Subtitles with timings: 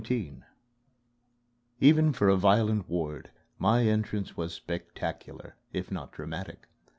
[0.03, 0.37] XIX
[1.79, 6.65] Even for a violent ward my entrance was spectacular if not dramatic.